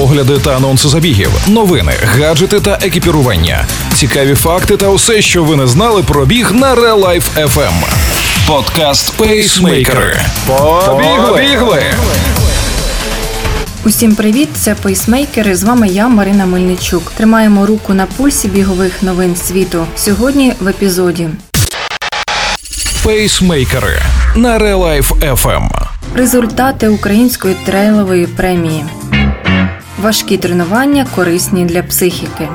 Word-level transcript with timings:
огляди 0.00 0.38
та 0.38 0.56
анонси 0.56 0.88
забігів, 0.88 1.30
новини, 1.48 1.92
гаджети 2.02 2.60
та 2.60 2.78
екіпірування, 2.82 3.66
цікаві 3.94 4.34
факти 4.34 4.76
та 4.76 4.88
усе, 4.88 5.22
що 5.22 5.44
ви 5.44 5.56
не 5.56 5.66
знали 5.66 6.02
про 6.02 6.26
біг 6.26 6.52
на 6.52 6.74
Real 6.74 7.04
Life 7.04 7.46
FM. 7.54 7.72
Подкаст 8.48 9.16
Пейсмейкери. 9.16 10.20
Побігли! 10.46 11.82
Усім 13.84 14.14
привіт! 14.14 14.48
Це 14.54 14.74
пейсмейкери. 14.74 15.56
З 15.56 15.62
вами 15.62 15.88
я, 15.88 16.08
Марина 16.08 16.46
Мельничук. 16.46 17.12
Тримаємо 17.16 17.66
руку 17.66 17.94
на 17.94 18.06
пульсі 18.06 18.48
бігових 18.48 19.02
новин 19.02 19.36
світу. 19.36 19.86
Сьогодні 19.96 20.52
в 20.60 20.68
епізоді. 20.68 21.28
Пейсмейкери 23.04 24.02
на 24.36 24.58
Real 24.58 24.78
Life 24.78 25.34
FM. 25.42 25.68
Результати 26.16 26.88
української 26.88 27.56
трейлової 27.66 28.26
премії. 28.26 28.84
Важкі 30.02 30.36
тренування 30.36 31.06
корисні 31.14 31.64
для 31.64 31.82
психіки. 31.82 32.48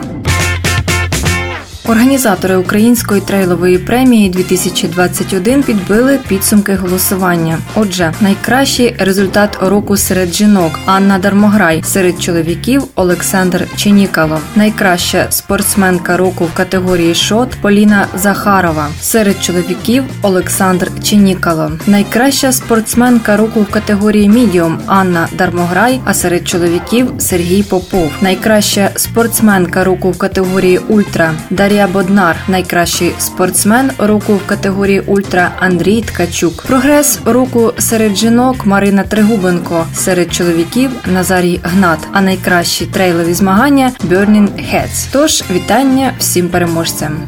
Організатори 1.92 2.58
української 2.58 3.22
трейлової 3.22 3.78
премії 3.78 4.30
2021 4.30 5.64
підбили 5.64 6.20
підсумки 6.28 6.76
голосування. 6.76 7.58
Отже, 7.76 8.14
найкращий 8.22 8.96
результат 9.00 9.58
року 9.62 9.98
серед 9.98 10.34
жінок 10.34 10.80
Анна 10.86 11.20
Дармограй, 11.20 11.84
серед 11.84 12.22
чоловіків 12.22 12.84
Олександр 12.96 13.68
Ченікало, 13.76 14.40
найкраща 14.56 15.26
спортсменка 15.30 16.18
року 16.18 16.46
в 16.46 16.54
категорії 16.54 17.16
шот 17.16 17.50
Поліна 17.62 18.08
Захарова, 18.16 18.88
серед 19.02 19.44
чоловіків 19.44 20.04
Олександр 20.22 20.92
Ченікало, 21.04 21.72
найкраща 21.88 22.52
спортсменка 22.52 23.38
року 23.38 23.62
в 23.62 23.72
категорії 23.72 24.30
мідіум 24.30 24.80
Анна 24.86 25.28
Дармограй, 25.38 26.00
а 26.06 26.14
серед 26.14 26.48
чоловіків 26.48 27.12
Сергій 27.20 27.64
Попов, 27.64 28.12
найкраща 28.22 28.90
спортсменка 28.96 29.84
року 29.84 30.12
в 30.12 30.18
категорії 30.18 30.78
Ультра 30.78 31.34
Дар'я 31.50 31.81
Дар'я 31.82 31.94
Боднар, 31.94 32.36
найкращий 32.48 33.14
спортсмен 33.20 33.92
року 33.98 34.34
в 34.34 34.46
категорії 34.46 35.00
Ультра 35.00 35.52
Андрій 35.60 36.02
Ткачук. 36.02 36.64
Прогрес 36.68 37.20
року 37.26 37.74
серед 37.78 38.16
жінок 38.16 38.66
Марина 38.66 39.04
Тригубенко, 39.04 39.86
серед 39.94 40.34
чоловіків 40.34 40.92
Назарій 41.14 41.60
Гнат. 41.64 42.00
А 42.12 42.22
найкращі 42.22 42.86
трейлові 42.86 43.34
змагання 43.34 43.92
Burning 44.10 44.48
Heads. 44.74 45.08
Тож 45.12 45.44
вітання 45.52 46.14
всім 46.20 46.50
переможцям. 46.50 47.28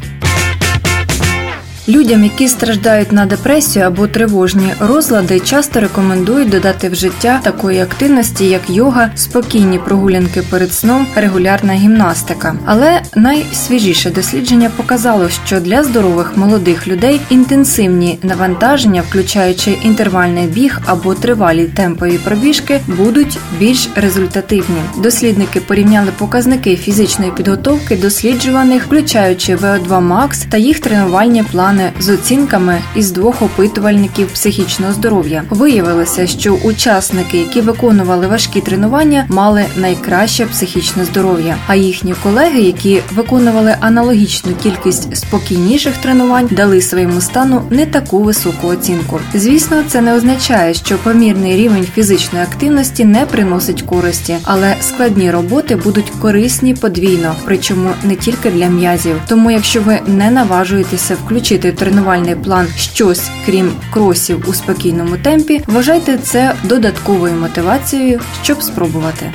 Людям, 1.88 2.24
які 2.24 2.48
страждають 2.48 3.12
на 3.12 3.26
депресію 3.26 3.84
або 3.84 4.06
тривожні 4.06 4.74
розлади, 4.80 5.40
часто 5.40 5.80
рекомендують 5.80 6.48
додати 6.48 6.88
в 6.88 6.94
життя 6.94 7.40
такої 7.42 7.80
активності, 7.80 8.46
як 8.46 8.70
йога, 8.70 9.10
спокійні 9.14 9.78
прогулянки 9.78 10.42
перед 10.50 10.72
сном, 10.72 11.06
регулярна 11.16 11.72
гімнастика. 11.72 12.56
Але 12.64 13.02
найсвіжіше 13.14 14.10
дослідження 14.10 14.70
показало, 14.76 15.28
що 15.28 15.60
для 15.60 15.82
здорових 15.82 16.36
молодих 16.36 16.88
людей 16.88 17.20
інтенсивні 17.30 18.18
навантаження, 18.22 19.02
включаючи 19.08 19.70
інтервальний 19.82 20.46
біг 20.46 20.78
або 20.86 21.14
тривалі 21.14 21.64
темпові 21.64 22.18
пробіжки, 22.18 22.80
будуть 22.86 23.38
більш 23.58 23.88
результативні. 23.94 24.80
Дослідники 24.98 25.60
порівняли 25.60 26.08
показники 26.18 26.76
фізичної 26.76 27.32
підготовки 27.32 27.96
досліджуваних, 27.96 28.86
включаючи 28.86 29.56
VO2 29.56 29.88
Max 29.88 30.48
та 30.50 30.56
їх 30.56 30.80
тренувальні 30.80 31.42
плани 31.42 31.73
плани 31.74 31.92
з 32.00 32.08
оцінками 32.08 32.78
із 32.94 33.10
двох 33.10 33.42
опитувальників 33.42 34.28
психічного 34.28 34.92
здоров'я. 34.92 35.44
Виявилося, 35.50 36.26
що 36.26 36.54
учасники, 36.54 37.38
які 37.38 37.60
виконували 37.60 38.26
важкі 38.26 38.60
тренування, 38.60 39.26
мали 39.28 39.64
найкраще 39.76 40.46
психічне 40.46 41.04
здоров'я. 41.04 41.56
А 41.66 41.74
їхні 41.74 42.14
колеги, 42.22 42.60
які 42.60 43.00
виконували 43.14 43.76
аналогічну 43.80 44.52
кількість 44.62 45.16
спокійніших 45.16 45.96
тренувань, 45.96 46.48
дали 46.50 46.82
своєму 46.82 47.20
стану 47.20 47.62
не 47.70 47.86
таку 47.86 48.22
високу 48.22 48.68
оцінку. 48.68 49.20
Звісно, 49.34 49.82
це 49.88 50.00
не 50.00 50.14
означає, 50.14 50.74
що 50.74 50.98
помірний 50.98 51.56
рівень 51.56 51.86
фізичної 51.94 52.44
активності 52.44 53.04
не 53.04 53.26
приносить 53.26 53.82
користі, 53.82 54.36
але 54.44 54.74
складні 54.80 55.30
роботи 55.30 55.76
будуть 55.76 56.12
корисні 56.20 56.74
подвійно, 56.74 57.34
причому 57.44 57.90
не 58.04 58.16
тільки 58.16 58.50
для 58.50 58.66
м'язів. 58.66 59.16
Тому, 59.28 59.50
якщо 59.50 59.80
ви 59.80 59.98
не 60.06 60.30
наважуєтеся 60.30 61.14
включити 61.14 61.63
включити 61.64 61.84
тренувальний 61.84 62.34
план 62.34 62.68
щось 62.78 63.30
крім 63.46 63.72
кросів 63.92 64.44
у 64.48 64.54
спокійному 64.54 65.16
темпі, 65.16 65.62
вважайте 65.66 66.18
це 66.18 66.54
додатковою 66.64 67.34
мотивацією, 67.34 68.20
щоб 68.42 68.62
спробувати. 68.62 69.32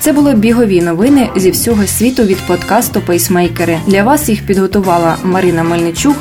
Це 0.00 0.12
були 0.12 0.34
бігові 0.34 0.82
новини 0.82 1.28
зі 1.36 1.50
всього 1.50 1.86
світу 1.86 2.22
від 2.22 2.38
подкасту 2.38 3.00
Пейсмейкери. 3.00 3.78
Для 3.86 4.02
вас 4.02 4.28
їх 4.28 4.46
підготувала 4.46 5.16
Марина 5.22 5.62
Мельничук. 5.62 6.16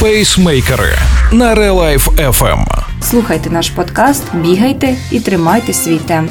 Пейсмейкери 0.00 0.98
на 1.32 1.54
Relife 1.54 2.08
FM. 2.08 2.66
Слухайте 3.02 3.50
наш 3.50 3.70
подкаст, 3.70 4.22
бігайте 4.34 4.94
і 5.10 5.20
тримайте 5.20 5.72
свій 5.72 5.98
темп. 5.98 6.30